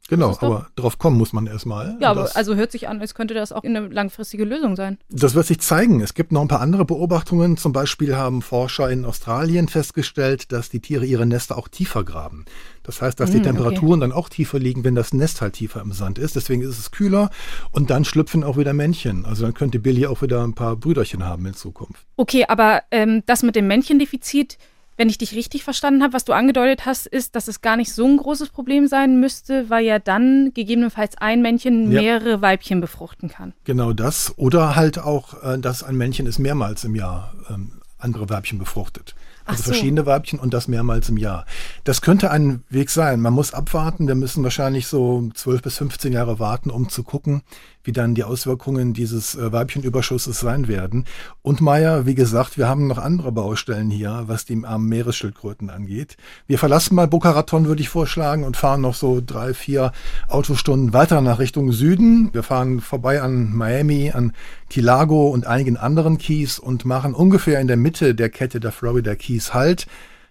[0.08, 1.98] Genau, aber drauf kommen muss man erstmal.
[2.00, 5.00] Ja, aber also hört sich an, als könnte das auch eine langfristige Lösung sein.
[5.10, 6.00] Das wird sich zeigen.
[6.02, 7.58] Es gibt noch ein paar andere Beobachtungen.
[7.58, 12.46] Zum Beispiel haben Forscher in Australien festgestellt, dass die Tiere ihre Nester auch tiefer graben.
[12.84, 14.00] Das heißt, dass die hm, Temperaturen okay.
[14.02, 16.36] dann auch tiefer liegen, wenn das Nest halt tiefer im Sand ist.
[16.36, 17.32] Deswegen ist es kühler
[17.72, 19.26] und dann schlüpfen auch wieder Männchen.
[19.26, 22.06] Also dann könnte Billy auch wieder ein paar Brüderchen haben in Zukunft.
[22.16, 24.60] Okay, aber ähm, das mit dem Männchendefizit,
[24.98, 27.94] wenn ich dich richtig verstanden habe, was du angedeutet hast, ist, dass es gar nicht
[27.94, 32.42] so ein großes Problem sein müsste, weil ja dann gegebenenfalls ein Männchen mehrere ja.
[32.42, 33.54] Weibchen befruchten kann.
[33.66, 34.34] Genau das.
[34.38, 39.16] Oder halt auch, äh, dass ein Männchen es mehrmals im Jahr ähm, andere Weibchen befruchtet.
[39.46, 39.72] Also so.
[39.72, 41.46] verschiedene Weibchen und das mehrmals im Jahr.
[41.84, 43.22] Das könnte ein Weg sein.
[43.22, 44.08] Man muss abwarten.
[44.08, 47.44] Wir müssen wahrscheinlich so 12 bis 15 Jahre warten, um zu gucken,
[47.86, 51.06] wie dann die Auswirkungen dieses äh, Weibchenüberschusses sein werden.
[51.42, 56.18] Und Maya, wie gesagt, wir haben noch andere Baustellen hier, was die armen Meeresschildkröten angeht.
[56.48, 59.92] Wir verlassen mal Boca Raton, würde ich vorschlagen, und fahren noch so drei, vier
[60.28, 62.34] Autostunden weiter nach Richtung Süden.
[62.34, 64.34] Wir fahren vorbei an Miami, an
[64.70, 69.16] Kilago und einigen anderen Keys und machen ungefähr in der Mitte der Kette der Florida
[69.16, 69.88] Keys Halt.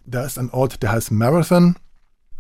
[0.07, 1.77] Da ist ein Ort, der heißt Marathon.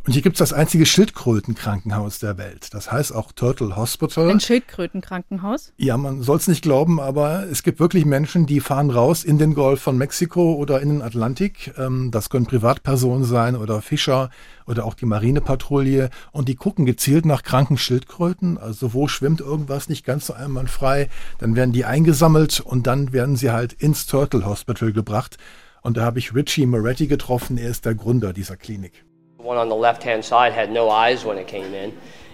[0.07, 2.75] Und hier gibt's das einzige Schildkrötenkrankenhaus der Welt.
[2.75, 4.29] Das heißt auch Turtle Hospital.
[4.29, 5.73] Ein Schildkrötenkrankenhaus?
[5.79, 9.55] Ja, man soll's nicht glauben, aber es gibt wirklich Menschen, die fahren raus in den
[9.55, 11.73] Golf von Mexiko oder in den Atlantik.
[11.79, 14.29] Ähm, das können Privatpersonen sein oder Fischer
[14.67, 16.11] oder auch die Marinepatrouille.
[16.33, 18.59] Und die gucken gezielt nach kranken Schildkröten.
[18.59, 21.09] Also wo schwimmt irgendwas nicht ganz so einwandfrei.
[21.38, 25.38] Dann werden die eingesammelt und dann werden sie halt ins Turtle Hospital gebracht.
[25.81, 27.57] Und da habe ich Richie Moretti getroffen.
[27.57, 29.07] Er ist der Gründer dieser Klinik.
[29.45, 31.93] One on the left hand side had no eyes when it came in,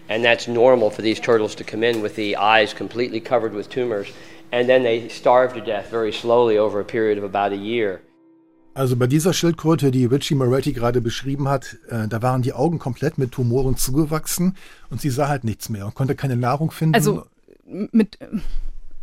[0.09, 3.69] and that's normal for these turtles to come in with the eyes completely covered with
[3.69, 4.09] tumors,
[4.53, 8.01] and then they starve to death very slowly over a period of about a year.
[8.73, 12.79] Also bei dieser Schildkröte, die Richie Moretti gerade beschrieben hat, äh, da waren die Augen
[12.79, 14.57] komplett mit Tumoren zugewachsen
[14.91, 16.95] und sie sah halt nichts mehr und konnte keine Nahrung finden.
[16.95, 17.25] Also
[17.67, 18.19] mit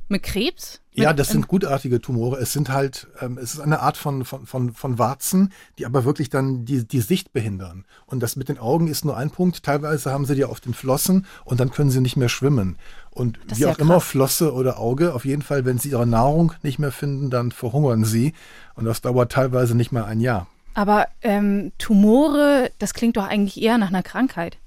[0.09, 0.81] mit Krebs?
[0.93, 2.37] Mit ja, das sind gutartige Tumore.
[2.39, 6.05] Es sind halt, ähm, es ist eine Art von, von, von, von Warzen, die aber
[6.05, 7.85] wirklich dann die, die Sicht behindern.
[8.05, 9.63] Und das mit den Augen ist nur ein Punkt.
[9.63, 12.77] Teilweise haben sie die auf den Flossen und dann können sie nicht mehr schwimmen.
[13.11, 16.07] Und das wie auch ja immer, Flosse oder Auge, auf jeden Fall, wenn sie ihre
[16.07, 18.33] Nahrung nicht mehr finden, dann verhungern sie.
[18.75, 20.47] Und das dauert teilweise nicht mal ein Jahr.
[20.73, 24.57] Aber ähm, Tumore, das klingt doch eigentlich eher nach einer Krankheit.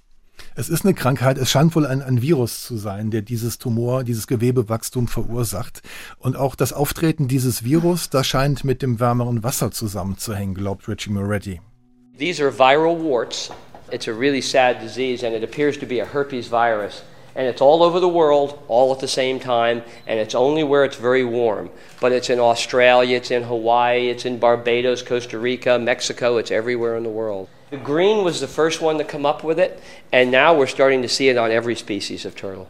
[0.55, 4.05] Es ist eine Krankheit, es scheint wohl ein, ein Virus zu sein, der dieses Tumor,
[4.05, 5.83] dieses Gewebewachstum verursacht.
[6.19, 11.11] Und auch das Auftreten dieses Virus, das scheint mit dem wärmeren Wasser zusammenzuhängen, glaubt Richie
[11.11, 11.61] Moretti.
[12.19, 13.51] These are viral warts.
[13.91, 17.03] It's a really sad disease and it appears to be a herpes virus.
[17.35, 20.85] and it's all over the world all at the same time and it's only where
[20.85, 25.79] it's very warm but it's in australia it's in hawaii it's in barbados costa rica
[25.79, 29.45] mexico it's everywhere in the world The green was the first one to come up
[29.45, 29.81] with it,
[30.13, 32.67] and now we're starting to see it on every species of turtle.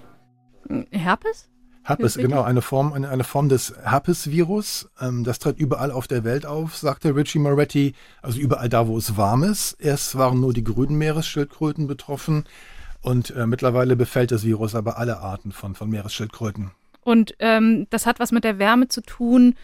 [0.92, 1.48] Herpes?
[1.84, 4.90] Herpes, genau, eine Form, eine, eine Form des Herpesvirus.
[5.00, 7.94] Ähm, das tritt überall auf der Welt auf, sagte Richie Moretti.
[8.20, 9.72] Also überall da, wo es warm ist.
[9.80, 12.44] Erst waren nur die grünen Meeresschildkröten betroffen
[13.00, 16.72] und äh, mittlerweile befällt das Virus aber alle Arten von, von Meeresschildkröten.
[17.02, 19.54] Und ähm, das hat was mit der Wärme zu tun,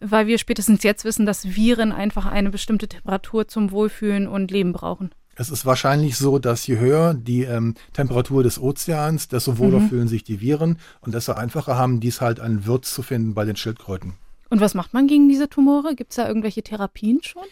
[0.00, 4.72] weil wir spätestens jetzt wissen, dass Viren einfach eine bestimmte Temperatur zum Wohlfühlen und Leben
[4.72, 5.10] brauchen.
[5.38, 9.88] Es ist wahrscheinlich so, dass je höher die ähm, Temperatur des Ozeans, desto wohler Mhm.
[9.90, 13.44] fühlen sich die Viren und desto einfacher haben dies halt einen Wirt zu finden bei
[13.44, 14.14] den Schildkröten.
[14.48, 15.94] Und was macht man gegen diese Tumore?
[15.94, 17.42] Gibt es da irgendwelche Therapien schon?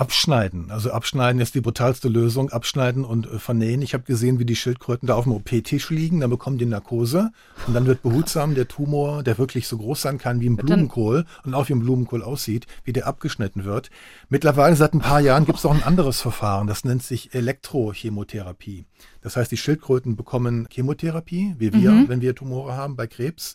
[0.00, 0.70] Abschneiden.
[0.70, 2.48] Also abschneiden ist die brutalste Lösung.
[2.48, 3.82] Abschneiden und äh, vernähen.
[3.82, 6.20] Ich habe gesehen, wie die Schildkröten da auf dem OP-Tisch liegen.
[6.20, 7.32] Dann bekommen die Narkose
[7.66, 11.26] und dann wird behutsam der Tumor, der wirklich so groß sein kann wie ein Blumenkohl
[11.44, 13.90] und auch wie ein Blumenkohl aussieht, wie der abgeschnitten wird.
[14.30, 16.66] Mittlerweile seit ein paar Jahren gibt es auch ein anderes Verfahren.
[16.66, 18.86] Das nennt sich Elektrochemotherapie.
[19.20, 22.08] Das heißt, die Schildkröten bekommen Chemotherapie, wie wir, Mhm.
[22.08, 23.54] wenn wir Tumore haben bei Krebs.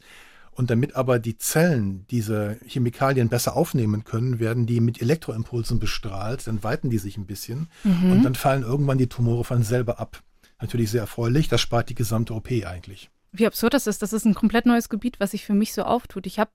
[0.56, 6.48] Und damit aber die Zellen diese Chemikalien besser aufnehmen können, werden die mit Elektroimpulsen bestrahlt,
[6.48, 8.12] dann weiten die sich ein bisschen Mhm.
[8.12, 10.24] und dann fallen irgendwann die Tumore von selber ab.
[10.62, 13.10] Natürlich sehr erfreulich, das spart die gesamte OP eigentlich.
[13.34, 14.02] Wie absurd das ist.
[14.02, 16.26] Das ist ein komplett neues Gebiet, was sich für mich so auftut.
[16.26, 16.52] Ich habe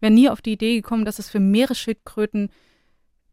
[0.00, 2.48] wäre nie auf die Idee gekommen, dass es für Meeresschildkröten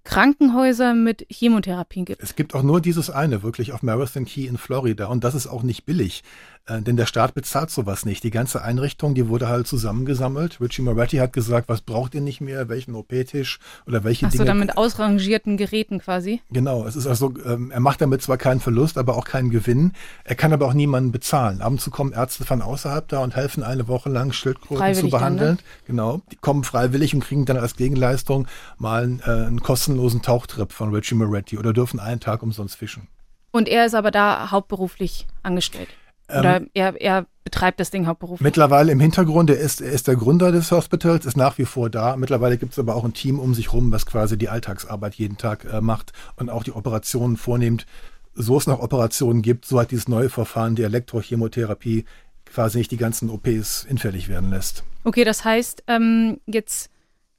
[0.04, 2.23] Krankenhäuser mit Chemotherapien gibt.
[2.23, 5.08] Es gibt auch nur dieses eine, wirklich auf Marathon Key in Florida.
[5.08, 6.23] Und das ist auch nicht billig,
[6.67, 8.23] äh, denn der Staat bezahlt sowas nicht.
[8.23, 10.60] Die ganze Einrichtung, die wurde halt zusammengesammelt.
[10.62, 14.38] Richie Moretti hat gesagt, was braucht ihr nicht mehr, welchen OP-Tisch oder welche Ach so,
[14.39, 14.45] Dinge.
[14.47, 16.41] dann mit ausrangierten Geräten quasi.
[16.51, 19.93] Genau, es ist also, ähm, er macht damit zwar keinen Verlust, aber auch keinen Gewinn.
[20.23, 21.62] Er kann aber auch niemanden bezahlen.
[21.62, 24.99] Ab und zu kommen Ärzte von außerhalb da und helfen eine Woche lang Schildkröten Freiwillig
[24.99, 25.56] zu dann, behandeln.
[25.56, 25.62] ne?
[25.86, 30.71] Genau, die kommen freiwillig und kriegen dann als Gegenleistung mal einen, äh, einen kostenlosen Tauchtrip
[30.71, 33.08] von Richie Moretti oder dürfen einen Tag umsonst fischen.
[33.51, 35.89] Und er ist aber da hauptberuflich angestellt.
[36.29, 38.43] Oder er, er betreibt das Ding hauptberuflich.
[38.43, 41.89] Mittlerweile im Hintergrund, er ist, er ist der Gründer des Hospitals, ist nach wie vor
[41.89, 42.17] da.
[42.17, 45.37] Mittlerweile gibt es aber auch ein Team um sich rum, was quasi die Alltagsarbeit jeden
[45.37, 47.85] Tag äh, macht und auch die Operationen vornimmt.
[48.33, 52.05] So es noch Operationen gibt, so hat dieses neue Verfahren der Elektrochemotherapie
[52.45, 54.83] quasi nicht die ganzen OPs hinfällig werden lässt.
[55.03, 56.89] Okay, das heißt, ähm, jetzt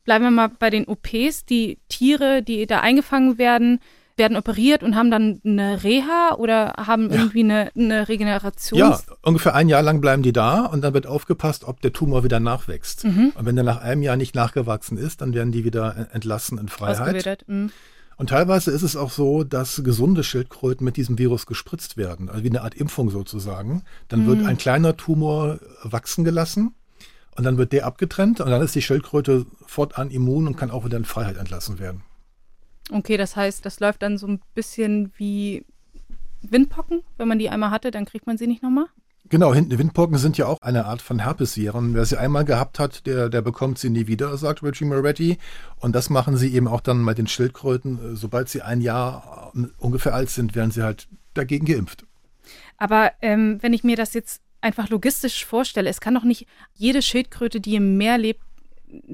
[0.05, 1.45] bleiben wir mal bei den OPs.
[1.45, 3.81] Die Tiere, die da eingefangen werden,
[4.19, 8.79] werden operiert und haben dann eine Reha oder haben irgendwie eine, eine Regeneration.
[8.79, 12.25] Ja, ungefähr ein Jahr lang bleiben die da und dann wird aufgepasst, ob der Tumor
[12.25, 13.05] wieder nachwächst.
[13.05, 16.69] Und wenn der nach einem Jahr nicht nachgewachsen ist, dann werden die wieder entlassen in
[16.69, 17.45] Freiheit.
[17.47, 17.71] Mhm.
[18.19, 22.43] Und teilweise ist es auch so, dass gesunde Schildkröten mit diesem Virus gespritzt werden, also
[22.43, 23.85] wie eine Art Impfung sozusagen.
[24.09, 26.75] Dann wird ein kleiner Tumor wachsen gelassen
[27.37, 30.85] und dann wird der abgetrennt und dann ist die Schildkröte fortan immun und kann auch
[30.85, 32.03] wieder in Freiheit entlassen werden.
[32.91, 35.65] Okay, das heißt, das läuft dann so ein bisschen wie
[36.43, 37.03] Windpocken.
[37.17, 38.87] Wenn man die einmal hatte, dann kriegt man sie nicht nochmal.
[39.31, 41.93] Genau, hinten Windpocken sind ja auch eine Art von Herpesviren.
[41.93, 45.37] Wer sie einmal gehabt hat, der, der bekommt sie nie wieder, sagt Richie Moretti.
[45.77, 48.17] Und das machen sie eben auch dann mit den Schildkröten.
[48.17, 52.07] Sobald sie ein Jahr äh, ungefähr alt sind, werden sie halt dagegen geimpft.
[52.79, 57.03] Aber ähm, wenn ich mir das jetzt einfach logistisch vorstelle, es kann doch nicht jede
[57.03, 58.41] Schildkröte, die im Meer lebt,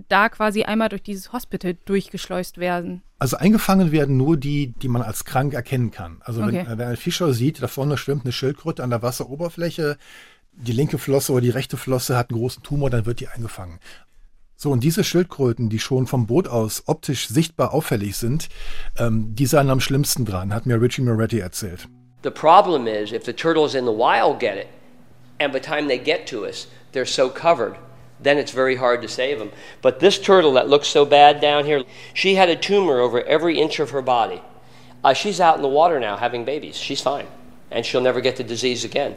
[0.08, 3.02] da quasi einmal durch dieses Hospital durchgeschleust werden.
[3.18, 6.20] Also eingefangen werden nur die, die man als krank erkennen kann.
[6.24, 6.64] Also Okay.
[6.66, 9.96] wenn, äh, wenn ein Fischer sieht, da vorne schwimmt eine Schildkröte an der Wasseroberfläche,
[10.52, 13.78] die linke Flosse oder die rechte Flosse hat einen großen Tumor, dann wird die eingefangen.
[14.56, 18.48] So, und diese Schildkröten, die schon vom Boot aus optisch sichtbar auffällig sind,
[18.96, 21.88] ähm, die seien am schlimmsten dran, hat mir Richie Moretti erzählt.
[22.22, 24.68] The problem is if the turtles in the wild get it,
[25.40, 27.74] and by the time they get to us, they're so covered,
[28.20, 29.50] then it's very hard to save them.
[29.82, 33.60] But this turtle that looks so bad down here, she had a tumor over every
[33.60, 34.42] inch of her body.
[35.02, 36.76] Uh, she's out in the water now having babies.
[36.76, 37.26] She's fine,
[37.70, 39.16] and she'll never get the disease again.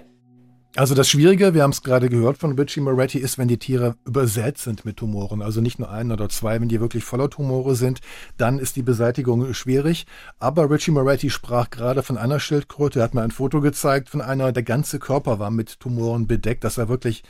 [0.77, 3.95] Also das Schwierige, wir haben es gerade gehört von Richie Moretti, ist, wenn die Tiere
[4.05, 5.41] übersät sind mit Tumoren.
[5.41, 7.99] Also nicht nur ein oder zwei, wenn die wirklich voller Tumore sind,
[8.37, 10.05] dann ist die Beseitigung schwierig.
[10.37, 12.99] Aber Richie Moretti sprach gerade von einer Schildkröte.
[12.99, 16.63] Er hat mir ein Foto gezeigt von einer, der ganze Körper war mit Tumoren bedeckt.
[16.63, 17.23] Das sah wirklich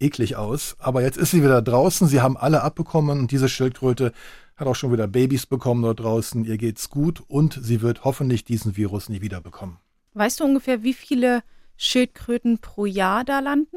[0.00, 0.76] eklig aus.
[0.78, 2.06] Aber jetzt ist sie wieder draußen.
[2.08, 4.12] Sie haben alle abbekommen und diese Schildkröte
[4.56, 6.44] hat auch schon wieder Babys bekommen dort draußen.
[6.44, 9.78] Ihr geht's gut und sie wird hoffentlich diesen Virus nie wieder bekommen.
[10.14, 11.42] Weißt du ungefähr, wie viele
[11.76, 13.76] Schildkröten pro Jahr da landen?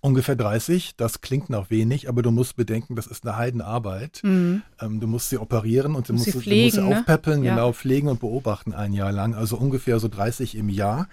[0.00, 4.20] Ungefähr 30, das klingt noch wenig, aber du musst bedenken, das ist eine Heidenarbeit.
[4.22, 6.98] Ähm, du musst sie operieren und du Musst musst, sie du musst sie pflegen, ne?
[7.00, 7.54] aufpäppeln, Ja.
[7.54, 11.08] genau, pflegen und beobachten ein Jahr lang, also ungefähr so 30 im Jahr.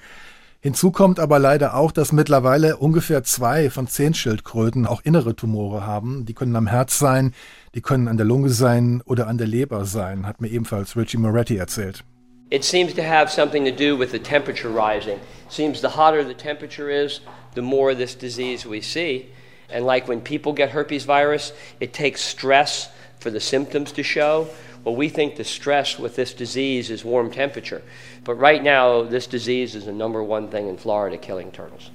[0.64, 5.86] Hinzu kommt aber leider auch, dass mittlerweile ungefähr zwei von zehn Schildkröten auch innere Tumore
[5.86, 6.26] haben.
[6.26, 7.34] Die können am Herz sein,
[7.76, 11.18] die können an der Lunge sein oder an der Leber sein, hat mir ebenfalls Richie
[11.18, 12.06] Moretti erzählt.
[12.50, 15.20] It seems to have something to do with the temperature rising.
[15.50, 17.20] Seems the hotter the temperature is,
[17.56, 19.26] the more this disease we see.
[19.70, 24.48] And like when people get herpes virus, it takes stress for the symptoms to show.
[24.84, 27.82] Well, we think the stress with this disease is warm temperature.
[28.26, 31.92] But right now, this disease is the number one thing in Florida killing turtles.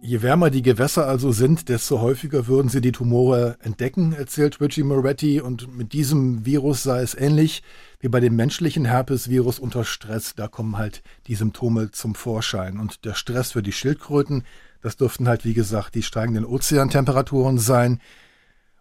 [0.00, 4.84] Je wärmer die Gewässer also sind, desto häufiger würden sie die Tumore entdecken, erzählt Richie
[4.84, 5.40] Moretti.
[5.40, 7.62] Und mit diesem Virus sei es ähnlich
[7.98, 10.34] wie bei dem menschlichen Herpesvirus unter Stress.
[10.36, 12.78] Da kommen halt die Symptome zum Vorschein.
[12.78, 14.44] Und der Stress für die Schildkröten,
[14.82, 18.00] das dürften halt, wie gesagt, die steigenden Ozeantemperaturen sein.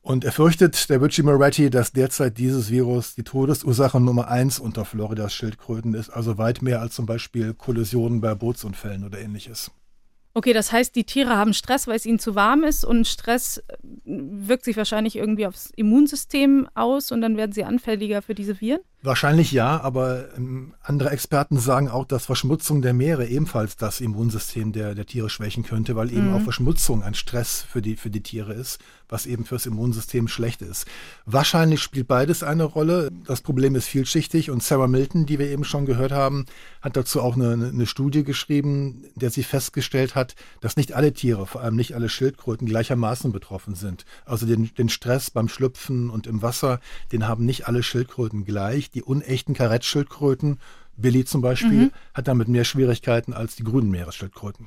[0.07, 4.85] Und er fürchtet, der Richie Moretti, dass derzeit dieses Virus die Todesursache Nummer eins unter
[4.85, 9.69] Floridas Schildkröten ist, also weit mehr als zum Beispiel Kollisionen bei Bootsunfällen oder ähnliches.
[10.33, 13.57] Okay, das heißt, die Tiere haben Stress, weil es ihnen zu warm ist und Stress
[13.57, 18.61] äh, wirkt sich wahrscheinlich irgendwie aufs Immunsystem aus und dann werden sie anfälliger für diese
[18.61, 18.79] Viren?
[19.03, 24.71] Wahrscheinlich ja, aber ähm, andere Experten sagen auch, dass Verschmutzung der Meere ebenfalls das Immunsystem
[24.71, 26.33] der, der Tiere schwächen könnte, weil eben mhm.
[26.33, 30.63] auch Verschmutzung ein Stress für die, für die Tiere ist, was eben fürs Immunsystem schlecht
[30.63, 30.87] ist.
[31.25, 33.11] Wahrscheinlich spielt beides eine Rolle.
[33.25, 36.47] Das Problem ist vielschichtig und Sarah Milton, die wir eben schon gehört haben,
[36.81, 41.45] hat dazu auch eine, eine Studie geschrieben, der sie festgestellt hat, dass nicht alle Tiere,
[41.45, 44.05] vor allem nicht alle Schildkröten, gleichermaßen betroffen sind.
[44.25, 46.79] Also den, den Stress beim Schlüpfen und im Wasser,
[47.11, 50.59] den haben nicht alle Schildkröten gleich nicht die unechten Karettschildkröten.
[50.95, 51.91] Billy zum Beispiel mhm.
[52.13, 54.65] hat damit mehr Schwierigkeiten als die grünen Meeresschildkröten.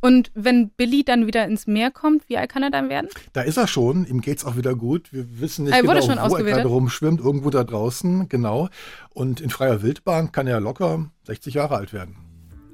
[0.00, 3.08] Und wenn Billy dann wieder ins Meer kommt, wie alt kann er dann werden?
[3.32, 5.10] Da ist er schon, ihm geht es auch wieder gut.
[5.14, 8.68] Wir wissen nicht er genau, wo er gerade rumschwimmt, irgendwo da draußen, genau.
[9.10, 12.16] Und in freier Wildbahn kann er locker 60 Jahre alt werden.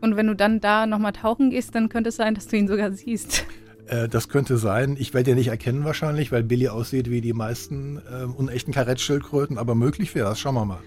[0.00, 2.66] Und wenn du dann da nochmal tauchen gehst, dann könnte es sein, dass du ihn
[2.66, 3.44] sogar siehst.
[3.90, 4.96] Äh, das könnte sein.
[4.98, 9.58] Ich werde ihn nicht erkennen wahrscheinlich, weil Billy aussieht wie die meisten äh, unechten Karettschildkröten,
[9.58, 10.38] aber möglich wäre das.
[10.38, 10.80] Schauen wir mal.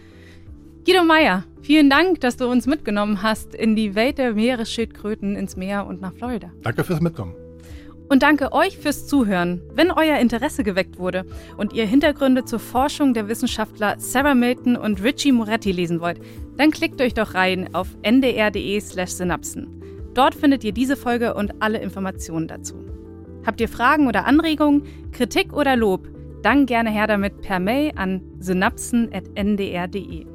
[0.86, 5.56] Guido Meier, vielen Dank, dass du uns mitgenommen hast in die Welt der Meeresschildkröten ins
[5.56, 6.52] Meer und nach Florida.
[6.62, 7.36] Danke fürs Mitkommen.
[8.10, 9.62] Und danke euch fürs Zuhören.
[9.74, 11.26] Wenn euer Interesse geweckt wurde
[11.58, 16.20] und ihr Hintergründe zur Forschung der Wissenschaftler Sarah Milton und Richie Moretti lesen wollt,
[16.58, 19.83] dann klickt euch doch rein auf ndr.de/synapsen.
[20.14, 22.76] Dort findet ihr diese Folge und alle Informationen dazu.
[23.46, 26.08] Habt ihr Fragen oder Anregungen, Kritik oder Lob,
[26.44, 30.26] dann gerne her damit per Mail an synapsen.ndr.de.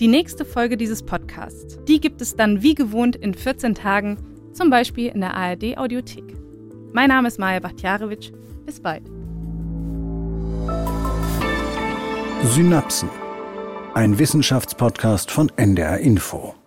[0.00, 4.18] Die nächste Folge dieses Podcasts, die gibt es dann wie gewohnt in 14 Tagen,
[4.52, 6.34] zum Beispiel in der ARD Audiothek.
[6.92, 8.32] Mein Name ist Maja Bachtjarewitsch.
[8.64, 9.02] Bis bald.
[12.44, 13.08] Synapsen.
[13.94, 16.57] Ein Wissenschaftspodcast von NDR Info.